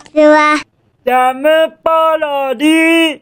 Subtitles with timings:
[0.00, 0.56] ちは。
[1.04, 3.20] ジャムパロディ。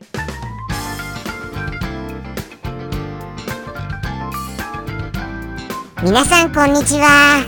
[6.02, 7.44] 皆さんこんにちは。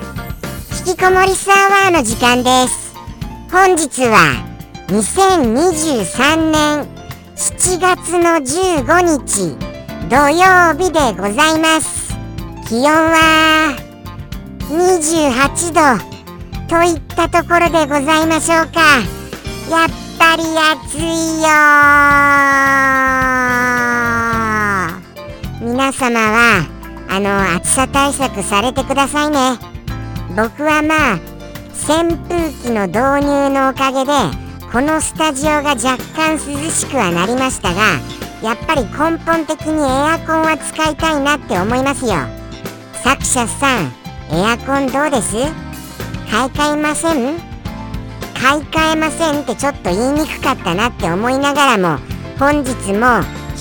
[0.86, 2.94] 引きこもりスアワーの時間です。
[3.50, 4.44] 本日は
[4.88, 6.86] 2023年
[7.36, 9.56] 7月の15日
[10.08, 12.14] 土曜日でございます。
[12.68, 13.76] 気温は
[14.68, 16.10] 28度
[16.68, 19.19] といったところでございましょうか
[19.70, 19.88] やっ
[20.18, 20.98] ぱり暑い
[21.40, 21.46] よ
[25.62, 26.66] 皆様は
[27.08, 29.58] あの暑さ対策されてくださいね。
[30.36, 31.20] 僕はまあ
[31.72, 34.10] 扇風機の導入のおかげで
[34.72, 38.00] このスタジオが若干涼しくはなりましたが
[38.42, 42.14] やっぱり根本的にエアコンは使いたいなって思いますよ。
[43.04, 43.92] 作者さん
[44.32, 45.36] エアコンどうです？
[46.28, 47.49] 買い替えません？
[48.40, 51.98] 買い替えませんってちょっと言いにくかったなって思いながらも
[52.38, 53.20] 本日も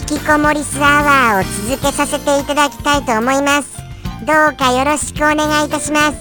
[0.09, 1.03] 引きこもりスア
[1.35, 3.77] ワーを続けさせていただきたいと思います。
[4.25, 6.17] どうかよろしくお願いいたします。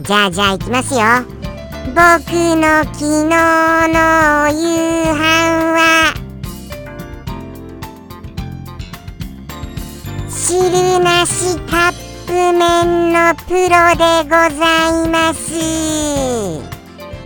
[0.00, 1.00] じゃあじゃあ行きますよ。
[1.86, 1.96] 僕
[2.56, 5.20] の昨日の夕飯
[5.76, 6.14] は。
[10.28, 11.92] 汁なしカッ
[12.26, 16.69] プ麺のプロでございます。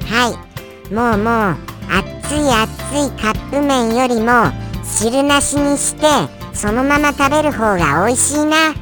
[0.07, 0.93] はい。
[0.95, 1.57] もうもう
[1.91, 4.53] 熱い熱いカップ麺よりも
[4.85, 6.07] 汁なしにして
[6.53, 8.75] そのまま食べる方が美味しいな。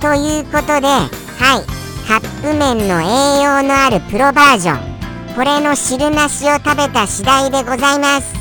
[0.00, 1.80] ということではい。
[2.06, 5.34] カップ麺の栄養のあるプロバージョン。
[5.34, 8.34] これの汁なしを食べた次第でございます。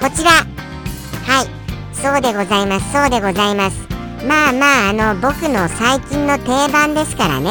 [0.00, 0.30] こちら。
[0.30, 1.60] はい。
[1.92, 3.86] そうでございますそうでございます。
[4.26, 7.50] まあまああの僕の最近の定番ですからね。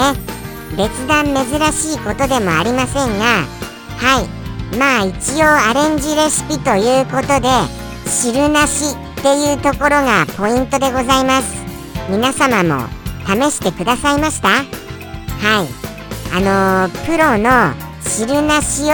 [0.78, 3.46] 別段珍しいことでもありませんが
[3.98, 4.28] はい。
[4.78, 7.50] まあ一応アレンジレシピということで
[8.06, 11.56] 汁なしっていうところがポイントでございます。
[12.10, 12.88] 皆様も
[13.28, 14.50] 試してくださいました？
[14.50, 14.68] はい。
[16.32, 18.90] あのー、プロの汁なしを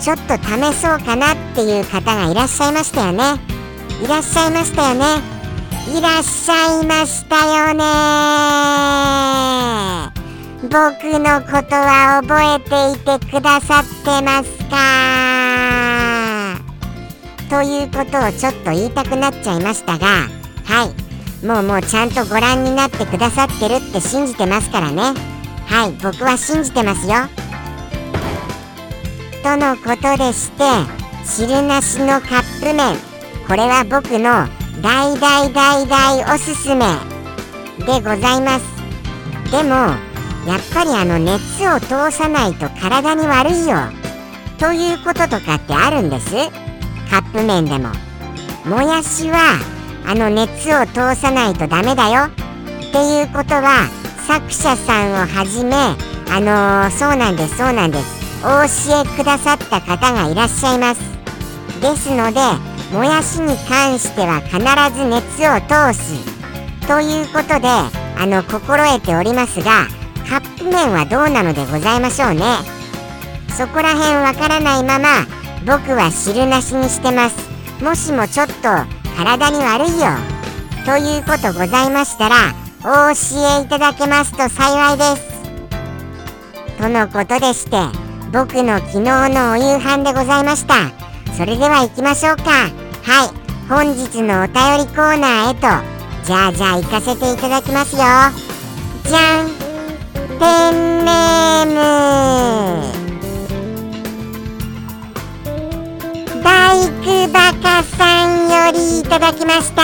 [0.00, 3.38] ちょっと試そうかなっていう方がいらっしゃいましたよね。
[4.02, 5.04] いらっしゃいましたよね。
[5.96, 7.36] いらっしゃいました
[7.68, 7.74] よ
[10.06, 10.11] ね。
[10.62, 10.70] 僕
[11.18, 14.76] のことは覚えていてくださってますか？
[17.50, 20.06] ということをちょっと言いたくなっちゃいましたが
[20.64, 21.44] はい。
[21.44, 25.02] もうもうちゃんとご覧になってくださってるって信じてますからね。
[25.66, 25.92] はい。
[26.00, 27.14] 僕は信じてますよ。
[29.42, 30.62] とのことでして
[31.24, 32.96] 汁なしのカップ麺。
[33.48, 34.46] これは僕の
[34.80, 36.86] 大大大大おすすめ
[37.84, 38.64] でございます。
[39.50, 39.96] でも
[40.46, 43.76] やっぱりあの熱を通さないと体に悪いよ。
[44.58, 46.30] ということとかってあるんです。
[47.10, 47.90] カップ麺でも。
[48.64, 49.58] もやしは
[50.06, 52.24] あの熱を通さないとダメだよ。
[52.24, 53.88] っていうことは
[54.26, 58.22] 作者さんをはじめあのー、そうなんですそうなんです。
[58.44, 61.00] お教えくださった方がいらっしゃいます。
[61.80, 62.40] ですので
[62.92, 64.58] もやしに関しては必
[64.96, 66.32] ず熱を通す。
[66.88, 69.86] ということであの心得ておりますが
[70.28, 72.42] カップ麺はどうなのでございましょうね。
[73.56, 75.26] そこら辺わからないまま
[75.66, 77.36] 僕は汁なしにしてます。
[77.82, 78.52] もしもちょっと
[79.16, 80.06] 体に悪いよ。
[80.84, 82.36] ということございましたら
[82.80, 85.32] お教えいただけますと幸いです。
[86.78, 87.76] とのことでして
[88.32, 90.90] 僕の昨日のお夕飯でございました。
[91.36, 92.50] それでは行きましょうか。
[93.02, 93.42] はい。
[93.68, 95.60] 本日のお便りコーナーへと
[96.26, 98.02] じゃあじゃあ行かせていただきますよ。
[99.04, 99.71] じゃん。
[100.38, 100.72] ペン
[101.04, 101.74] ネーム
[106.42, 109.82] バイクバカさんよりいただきました。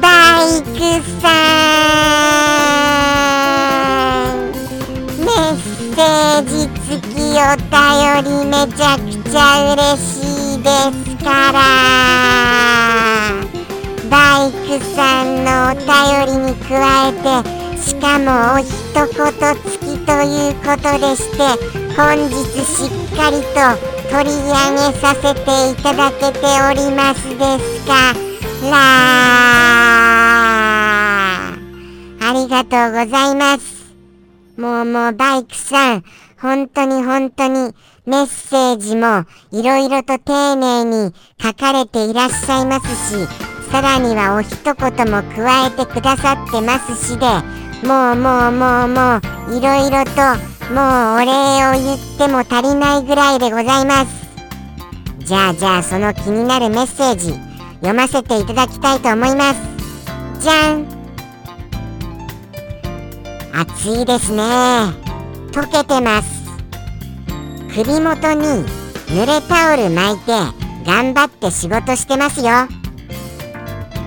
[0.00, 0.76] バイク
[1.20, 1.24] さ
[4.32, 4.36] ん。
[5.20, 5.56] メッ
[5.94, 6.50] セージ
[6.90, 7.74] 付きお便
[8.24, 9.40] りめちゃくちゃ
[9.74, 10.10] 嬉し
[10.54, 11.56] いですから。
[14.10, 14.14] バ
[14.46, 15.86] イクさんのお便
[16.26, 16.70] りに加
[17.08, 17.24] えて
[17.80, 18.60] しかもお
[18.96, 21.36] 一言付きということでして
[21.94, 22.34] 本日
[22.64, 23.52] しっかりと
[24.10, 28.14] 取り上げさせていただけておりますですか？
[28.62, 28.78] ら
[32.22, 33.84] ありがとうございます。
[34.56, 36.04] もうもうバイクさん
[36.40, 37.74] 本当に本当に
[38.06, 43.28] メッセージもいろいろと丁寧に書かれていらっしゃいますし、
[43.70, 47.26] さらにはお一言も加えてくださってますしで、
[47.84, 49.20] もうもうもうも
[49.52, 51.32] ういろいろともうお礼
[51.68, 54.26] を言っても足りないぐらいでございます
[55.18, 57.34] じゃあじゃあその気になるメッセージ
[57.80, 59.60] 読ませていただきたいと思います
[60.40, 60.86] じゃん
[63.52, 64.42] 暑いですね
[65.52, 66.36] 溶けてます
[67.74, 68.64] 首元に
[69.08, 70.32] 濡れタオル巻いて
[70.84, 72.68] 頑張って仕事してますよ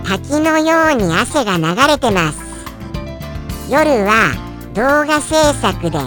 [0.06, 2.49] 滝のように汗が流れてます
[3.69, 4.33] 夜は
[4.74, 6.00] 動画制作で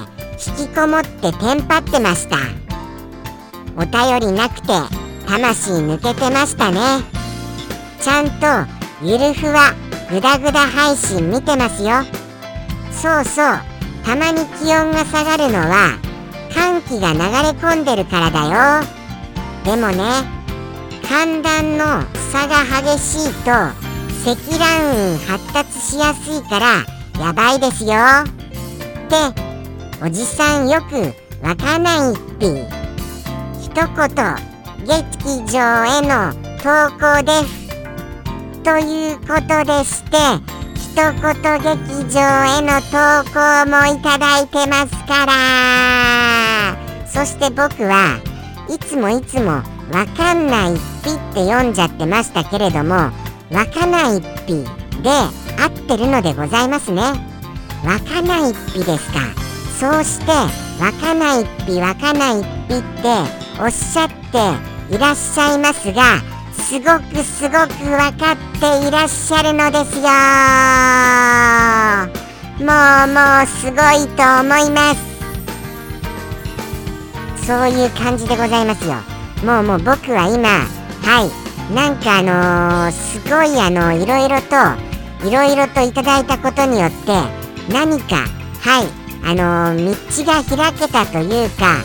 [0.59, 2.37] 引きこもってテンパってました。
[3.77, 4.73] お便りなくて
[5.29, 6.81] 魂抜けてましたね。
[8.01, 8.69] ちゃんと
[9.01, 9.75] ゆるふわ
[10.11, 12.03] グダグダ配信見てますよ。
[12.91, 13.61] そうそう。
[14.05, 15.97] たまに気温が下がるのは
[16.51, 18.85] 寒気が流れ込んでるからだよ。
[19.65, 20.03] でもね
[21.05, 23.53] 寒暖の差が激しいと
[24.25, 27.93] 積乱雲発達しやすいからやばいですよ。
[27.93, 27.95] っ
[29.09, 31.15] ておじさんよく
[31.47, 32.47] わかないっぴ。
[33.61, 33.87] 一言
[34.87, 36.33] 劇場への
[36.63, 37.63] 投稿です。
[38.63, 40.17] ということでして
[40.75, 41.13] 一言
[41.61, 41.79] 劇
[42.13, 42.21] 場
[42.59, 45.33] への投稿もいただいてますから。
[47.07, 48.21] そして僕は
[48.69, 49.63] いつもいつも
[49.93, 53.13] わかんないっぴって読んじゃってましたけれどもわ
[53.73, 54.55] かないっぴ
[55.03, 55.11] で
[55.63, 57.03] 合ってるのでございますね。
[57.85, 59.21] わかないっぴですか。
[59.79, 60.33] そうして
[60.83, 63.09] わかないっぴわかないっぴって
[63.61, 66.21] おっしゃっていらっしゃいますが
[66.53, 70.03] すごくすごく分かっていらっしゃるのですよ。
[72.59, 72.73] も
[73.05, 75.13] うもうすごいと思います。
[77.47, 78.95] そういう感じでございますよ。
[79.45, 81.31] もうもう僕は今はい。
[81.75, 84.92] なんかあのー、すごいあのいろいろと
[85.25, 87.13] いろいろといただいたことによって
[87.73, 88.27] 何か
[88.61, 91.77] はいあのー、道が開けたというか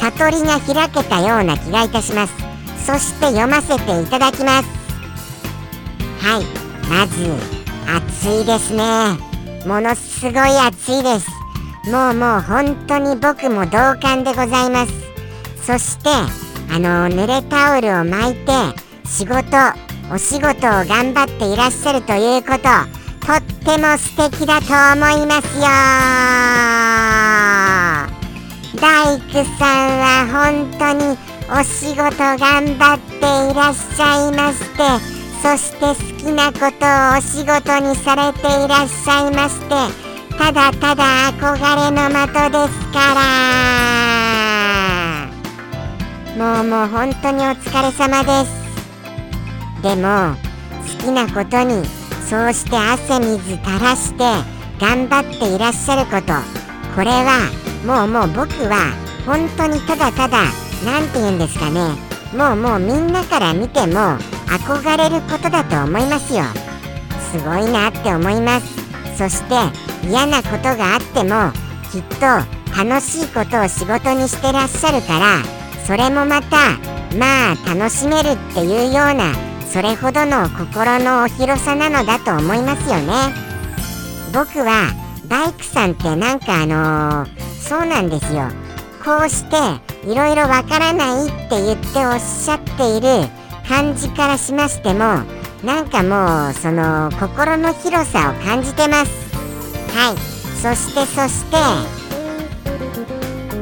[0.00, 2.34] 悟りが開けたような気がいたします。
[2.86, 4.68] そして読ませていただきます。
[6.20, 6.44] はい
[6.88, 7.56] まず
[7.86, 9.18] 暑いですね。
[9.66, 11.28] ものすごい暑いです。
[11.90, 14.92] もうもう本当に僕も同感でございます。
[15.62, 16.10] そして
[16.72, 18.52] あの濡れタオルを巻いて
[19.04, 19.42] 仕事
[20.12, 22.62] お仕事を頑張っていらっしゃるということ
[23.26, 25.66] とっても素敵だと思いますよ。
[28.80, 31.18] 大工さんは本当に
[31.50, 34.82] お仕事頑張っていらっしゃいまして
[35.42, 39.70] そして好きなことをお仕事にされていらっしゃいまして
[40.36, 43.16] ただただ憧れの的ですから。
[46.36, 48.65] もうもう本当にお疲れ様です。
[49.86, 50.34] でも
[50.98, 51.86] 好きなことに
[52.28, 54.24] そうして汗水垂らして
[54.80, 56.32] 頑張っていらっしゃること
[56.96, 57.48] これは
[57.86, 58.92] もうもう僕は
[59.24, 60.38] 本当にただただ
[60.84, 61.94] 何て言うんですかね。
[62.36, 64.18] もうもうみんなから見ても
[64.48, 66.42] 憧れることだと思いますよ。
[67.30, 68.66] すごいなって思います。
[69.16, 69.54] そして
[70.08, 71.52] 嫌なことがあっても
[71.92, 72.26] きっと
[72.76, 75.42] 楽しいことを仕事にしてらっしゃるから
[75.86, 76.76] それもまた
[77.16, 83.34] まあ楽しめるっていうようなそれほどの心のお広さなのだと思いますよね。
[84.32, 84.92] 僕は
[85.28, 87.28] バイクさんってなんかあのー、
[87.60, 88.48] そうなんですよ。
[89.04, 89.56] こうして
[90.10, 93.28] いろいろわからないって言っておっしゃっている
[93.68, 95.22] 感じからしましても
[95.62, 99.10] なんかもうその心の広さを感じてます。
[99.96, 100.36] はい。
[100.56, 101.56] そしてそして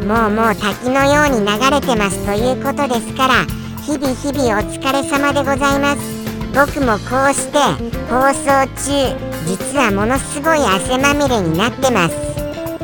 [0.06, 6.00] もうもう滝のように流れてますということですから日々日々お疲れ様でございます。
[6.54, 7.58] 僕もこうして
[8.08, 9.14] 放送中
[9.46, 12.16] 実はものすごい汗まみれになってます。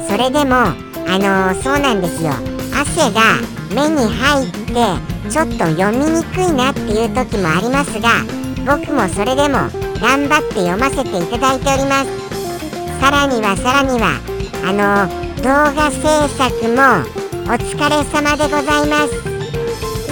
[0.06, 0.74] それでもあ
[1.16, 2.32] のー、そうなんですよ。
[2.76, 3.40] 汗が
[3.74, 8.20] 目に入ってちょっと読みにくいなっていう時もありますが
[8.66, 9.72] 僕もそれでも
[10.04, 13.00] 頑張って読ませていただいております。
[13.00, 14.20] さらにはさらには
[14.66, 17.08] あの動画制作も
[17.50, 19.29] お疲れ様でございます。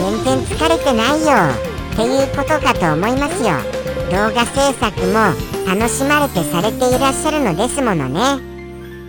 [0.01, 1.55] 全然疲れてないよ
[1.93, 3.55] っていうことかと思いますよ
[4.11, 5.35] 動画制作も
[5.67, 8.21] 楽しまれてされていらっしゃるのですものね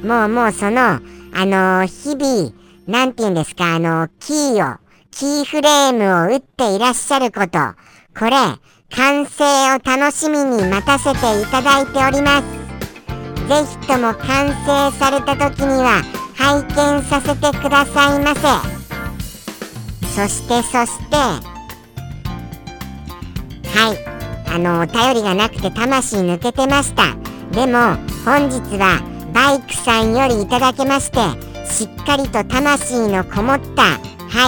[0.04, 4.78] もうもうそのあの日々なんて言うんですか、あの、キーを、
[5.12, 7.60] キーフレームを打っていらっしゃること、
[8.18, 8.32] これ、
[8.90, 12.48] 完成を楽しみに待たせていただいております。
[13.48, 16.02] ぜひとも完成された時には、
[16.36, 18.79] 拝見させてくださいませ。
[20.20, 21.40] そしてそして、は
[23.94, 27.16] い、あの、お便りがなくて魂抜けてました。
[27.54, 27.96] でも、
[28.26, 29.02] 本日は、
[29.34, 31.20] バイクさんよりいただけまして、
[31.72, 33.84] しっかりと魂のこもった。
[33.84, 33.98] は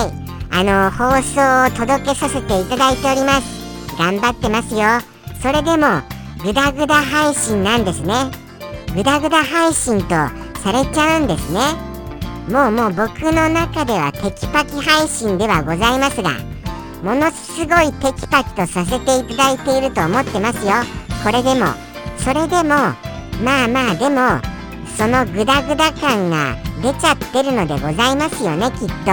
[0.07, 0.11] い。
[0.53, 3.97] あの放送を届けさせていただいております。
[3.97, 4.81] 頑張ってますよ。
[5.41, 6.01] それでも
[6.43, 8.29] グダグダ配信なんですね。
[8.93, 11.90] グダグダ配信とされちゃうんですね。
[12.50, 16.31] もうもう僕の中ではテキパキ配信ではございますが
[17.03, 20.74] ものすごいテキパキとさせていただいていると思ってますよ。
[21.24, 21.67] これでも
[22.17, 22.75] それでも
[23.43, 24.39] まあまあでも
[24.98, 29.12] そのグダグダ感が出ちゃってるのでございますよねきっと。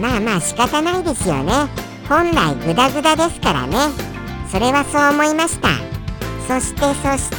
[0.00, 1.52] まあまあ仕方ないですよね。
[2.08, 3.76] 本来グダグダですからね。
[4.50, 5.68] それはそう思いました。
[6.48, 7.36] そしてそして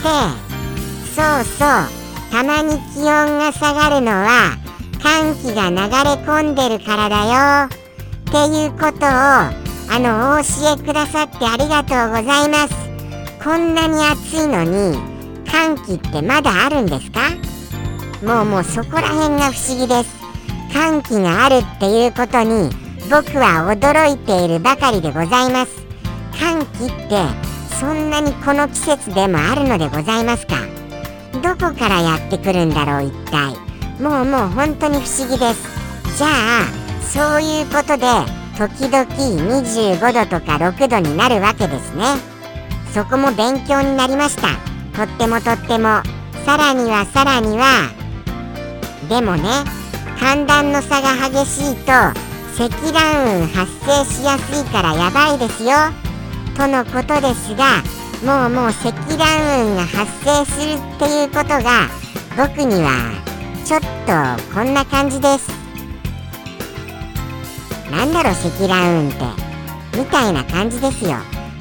[1.15, 4.57] そうそうたまに気温が下がるのは
[5.03, 7.67] 寒気が流れ込んでるからだよ。
[7.67, 9.51] っていうことをあ
[9.99, 12.73] のお教えくださってありがとうございます。
[13.43, 14.97] こんなに暑いのに
[15.45, 17.19] 寒気ってまだあるんですか？
[18.25, 20.09] もうもうそこら辺が不思議です。
[20.71, 22.69] 寒気があるっていうことに
[23.11, 25.83] 僕は驚いているばかりでございます。
[26.31, 27.21] 寒気って
[27.77, 30.55] そんなにこの季節でもあるのでございますか？
[31.43, 33.53] どこからやってくるんだろう一体？
[34.03, 35.63] もうもう本当に不思議です。
[36.17, 36.67] じゃあ
[37.01, 38.03] そういうことで
[38.57, 42.03] 時々25度とか6度になるわけですね。
[42.93, 44.49] そこも勉強になりました。
[44.93, 46.03] とってもとっても。
[46.45, 47.89] さらにはさらには。
[49.07, 49.43] でもね
[50.19, 51.93] 寒暖の差が激しいと
[52.57, 55.71] 積乱雲発生しやすいからやばいですよ。
[56.57, 57.81] とのことですが
[58.25, 61.87] もうもう積乱雲が発生するっていうことが
[62.35, 63.22] 僕には
[63.73, 65.49] ちょっとこんな感じです。
[67.89, 69.33] なんだろ積乱雲っ
[69.91, 69.97] て。
[69.97, 71.15] みたいな感じですよ。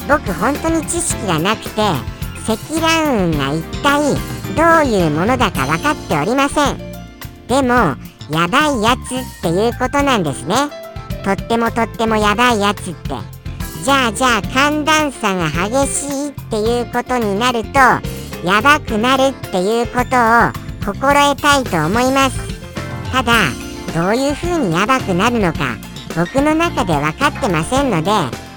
[0.07, 1.81] 僕本当に知識がなくて
[2.45, 4.15] 積乱雲が一体
[4.85, 6.79] どういうものだか分かっておりません。
[7.49, 7.97] でも
[8.31, 10.55] やばいやつっていうことなんですね。
[11.25, 13.15] とってもとってもやばいやつって。
[13.85, 17.79] じゃあじゃあ寒暖差が激しいっていうことになると
[18.47, 22.39] やばくなるっていうことを心得たいと思います。
[23.13, 23.33] ただ
[23.95, 25.77] どういう風にやばくなるのか
[26.17, 28.11] 僕の中で分かってませんので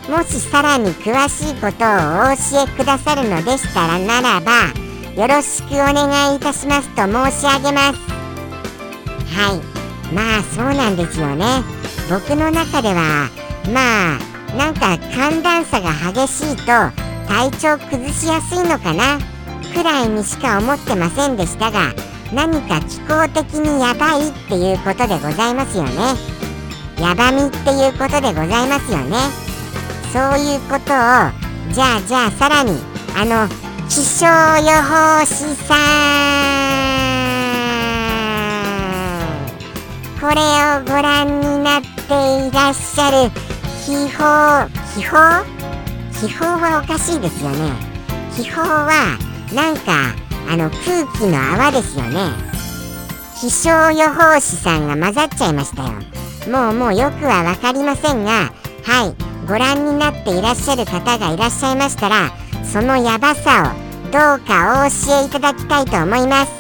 [0.10, 4.52] もしさらに詳しいことをお教えくださるのでしたらならば
[5.22, 8.00] よろしくお願いいたしますと申し上げます。
[9.36, 10.14] はい。
[10.14, 11.46] まあそうなんですよね。
[12.10, 13.30] 僕の中では
[13.74, 16.66] まあなんか寒暖差が激しいと
[17.28, 19.20] 体調崩しやすいのかな
[19.74, 21.94] くらいにしか思ってませんでしたが
[22.34, 25.92] 何か気候的にやばいっていうことでございますよね。
[27.00, 29.18] やばみっていうことでございますよね。
[30.12, 30.80] そういうことを
[31.74, 32.80] じゃあじゃあさらに
[33.16, 33.48] あの
[33.90, 35.78] 気象予報士さん。
[40.20, 41.88] これをご覧になって
[42.48, 43.30] いらっしゃる
[43.86, 45.46] 気泡気泡
[46.20, 47.72] 気泡はおかしいですよね。
[48.36, 49.18] 気泡は
[49.54, 50.16] なんか
[50.50, 52.20] あの空気の泡ですよね。
[53.40, 55.92] 気象予報士さんが混ざっちゃいましたよ。
[56.52, 58.52] もうもうよくは分かりませんが
[58.84, 59.14] はい
[59.48, 62.32] ご覧になっていらっしゃる方がいらっしゃいましたら
[62.64, 66.52] そのヤバさをどうかお教えいただきたいと思います。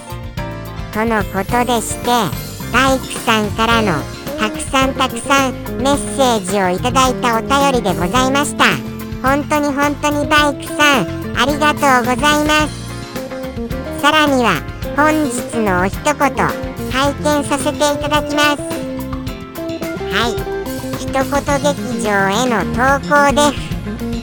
[0.93, 2.07] とのことでして
[2.73, 3.93] バイクさんからの
[4.39, 8.65] たくさんたくさんメッセージをいただいたお便りでございました。
[9.21, 12.84] 本当に本当にバイクさんありがとうございます。
[14.05, 14.61] さらには
[14.95, 15.33] 本日
[15.65, 16.29] のお一言拝
[17.23, 18.61] 見させていただきます。
[20.13, 20.37] はい
[21.01, 21.25] 一言
[21.73, 23.65] 劇場への投稿です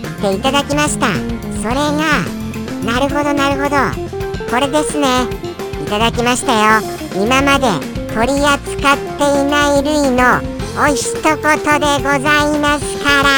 [0.06, 1.08] っていただきました。
[1.60, 2.22] それが
[2.84, 3.74] なるほどなるほど。
[4.52, 5.26] これですね。
[5.84, 6.52] いただきました。
[6.52, 6.80] よ
[7.16, 7.66] 今まで
[8.14, 10.38] 取り扱っていない類の
[10.80, 13.30] お一言でございますから。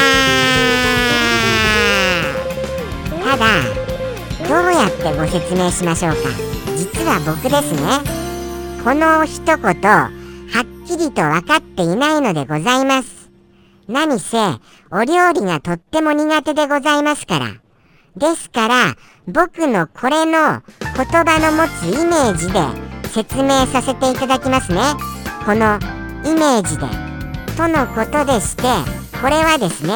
[3.31, 3.84] ただ
[4.47, 6.17] どうやってご説明しましょうか？
[6.77, 7.79] 実は僕ですね
[8.83, 10.09] この一言は
[10.61, 13.31] っきりと分かっていないのでございます。
[13.87, 14.37] 何せ
[14.91, 17.47] お料理がとっても苦手でございますから。
[18.15, 18.95] ですから
[19.27, 20.61] 僕のこれの
[20.95, 22.59] 言葉の持つイメージで
[23.09, 24.79] 説明させていただきますね。
[25.45, 25.79] この
[26.23, 26.85] イメージで。
[27.57, 28.63] とのことでして
[29.21, 29.93] これはですね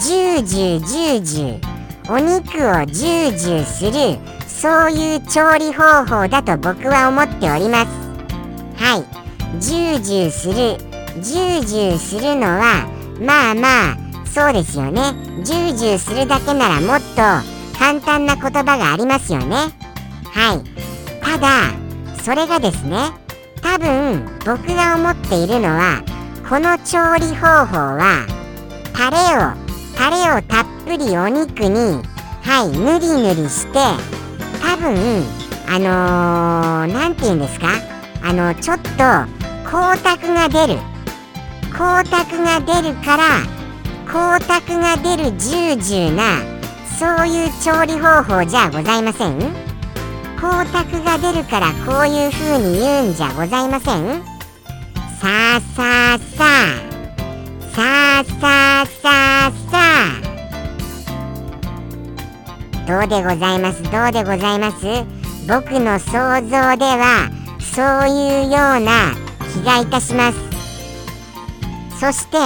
[0.00, 1.69] ジュージュージュージュー
[2.10, 8.82] お肉をジュージューするそういう調理方法だと僕は思っております。
[8.82, 9.60] はい。
[9.60, 10.54] ジュージューする
[11.22, 12.88] ジュージューするのは
[13.20, 15.14] まあまあそうですよね。
[15.44, 19.54] ジュージューするだけならもっと簡単な言葉がありますよね。
[20.24, 20.64] はい。
[21.22, 21.70] ただ
[22.24, 23.12] それがですね
[23.62, 26.02] 多分僕が思っているのは
[26.48, 28.26] この調理方法は
[28.94, 32.02] タレをタレをたっぷりお肉に
[32.42, 33.78] はいぬりぬりして
[34.60, 35.22] 多分
[35.68, 37.68] あの何、て言うんですか？
[38.24, 38.88] あのちょっと
[39.64, 40.80] 光沢が出る。
[41.68, 43.22] 光沢が出るから
[44.04, 46.40] 光沢が出るジュージューな
[46.98, 49.38] そういう調理方法じゃございません？
[50.38, 54.24] 光沢が出るからこういう風に言うんじゃございません？
[55.20, 56.79] さあさあさあ。
[63.04, 63.82] うでございます？
[63.82, 64.86] どうでございます？
[65.48, 67.30] 僕の想像では
[67.60, 69.12] そういうような
[69.52, 70.38] 気がいたします。
[71.98, 72.38] そして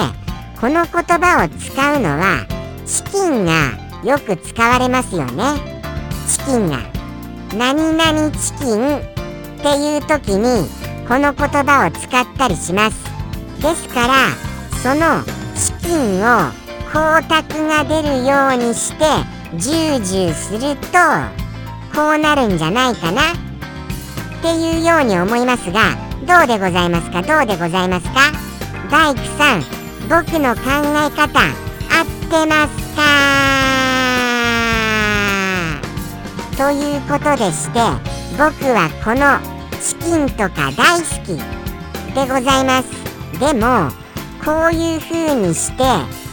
[0.60, 2.46] この言葉を使うのは
[2.86, 3.72] チキンが
[4.04, 5.44] よく使われますよね。
[6.28, 6.78] チキンが。
[7.56, 9.00] 何々チキンっ
[9.62, 10.68] ていう時に
[11.06, 13.04] この言葉を使ったりします。
[13.62, 14.14] ですから
[14.82, 15.22] その
[15.54, 16.50] チキンを
[16.88, 19.04] 光沢が出るようにして
[19.56, 20.98] ジュージューすると
[21.94, 23.32] こうなるんじゃないかな？
[23.32, 23.36] っ
[24.42, 25.96] ていうように思いますが
[26.26, 27.22] どうでございますか？
[27.22, 28.32] どうでございますか？
[28.90, 29.62] 大工さん
[30.08, 33.02] 僕の考え方合ってますか？
[36.56, 37.80] ということでして
[38.36, 39.38] 僕はこの
[39.80, 41.38] チキンとか大好き
[42.14, 42.90] でございます。
[43.38, 43.90] でも
[44.44, 45.82] こういう風にして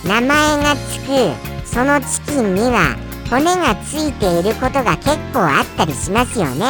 [0.07, 1.33] 名前がつく
[1.65, 2.95] そのチキンには
[3.31, 6.65] 骨がついていることが結構あったりしますよね。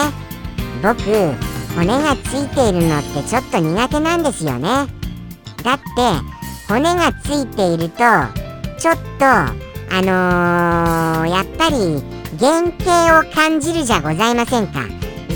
[0.84, 1.02] 僕
[1.76, 4.70] 骨がついているのってちょっと苦手なんですよね。
[5.64, 5.82] だって
[6.68, 8.04] 骨がついていると
[8.78, 9.56] ちょっとあ
[10.04, 12.04] のー、やっぱり
[12.40, 14.82] 原型を感じるじゃございませんか。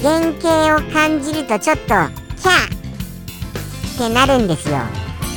[0.04, 2.10] 原型を感じるとちょっとキャー
[3.96, 4.78] ってなるんですよ。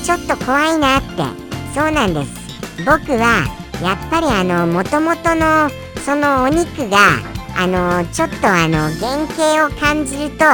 [0.05, 1.09] ちょっと怖いなって。
[1.75, 2.31] そうなんです。
[2.85, 5.71] 僕はやっぱりあのもともとの
[6.05, 6.99] そのお肉が
[7.57, 10.45] あのちょっとあの原型を感じると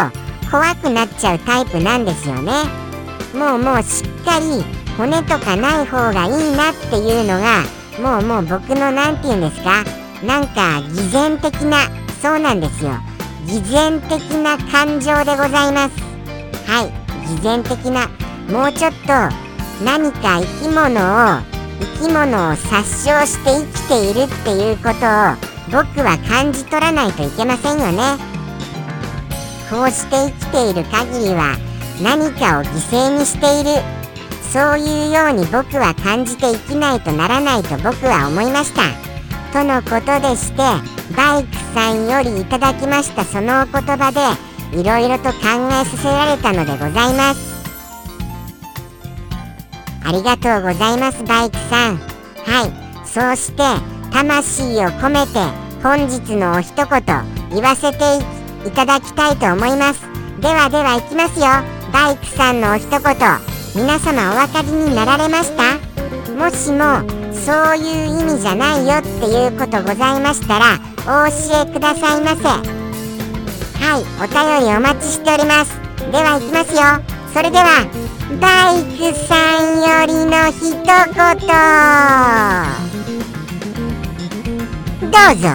[0.50, 2.52] 怖くなっちゃうタイプなんですよね。
[3.34, 4.64] もうもうしっかり
[4.96, 7.62] 骨とかない方がいいなっていうのが
[8.00, 9.84] もうもう僕の何て言うんですか？
[10.24, 11.78] なんか偽善的な
[12.22, 12.92] そうなんですよ。
[13.46, 16.00] 偽善的な感情でございます。
[16.70, 16.92] はい。
[17.28, 18.08] 偽善的な。
[18.50, 19.12] もうちょっと
[19.84, 28.16] 何か生き物を生き物を殺傷して生きているっていうことを僕は感じ取らないといけませんよね。
[29.70, 31.56] こうして生きている限りは
[32.02, 33.82] 何かを犠牲にしている。
[34.52, 38.82] そういうように僕は感じて生きないとならないと僕は思いました。
[39.52, 40.58] とのことでして
[41.16, 44.20] バイクさんよりいただきましたそのお言葉で
[44.76, 47.53] いろいろと考えさせられたのでございます。
[50.06, 51.96] ありがとうございますバイクさん。
[52.44, 53.06] はい。
[53.06, 53.62] そうして
[54.12, 55.38] 魂を込めて
[55.82, 56.86] 本日のお一言
[57.52, 58.18] 言わせて
[58.66, 60.00] いただきたいと思います。
[60.40, 61.46] ではではいきますよ。
[61.92, 63.00] バイクさんのお一言。
[63.74, 65.78] 皆様お分かりになられました？
[66.34, 72.42] もしもそういう意味じゃないよっていうことございましたらお教えくださいませ。
[72.44, 74.04] はい。
[74.22, 74.26] お
[74.60, 75.78] 便りお待ちしております。
[76.10, 77.13] ではいきますよ。
[77.34, 77.84] それでは
[78.40, 80.86] バイクさんよりの一言。
[85.10, 85.48] どうぞ。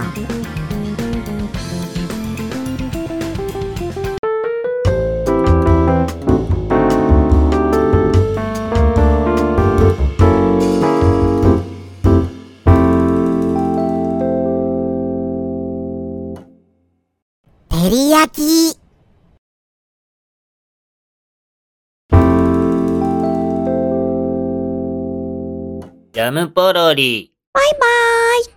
[17.70, 18.30] 照り焼
[18.76, 18.89] き。
[26.20, 27.32] ジャムポロリ。
[27.54, 27.80] バイバー
[28.42, 28.44] イ。